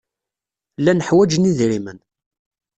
[0.79, 1.99] Llan ḥwajen idrimen.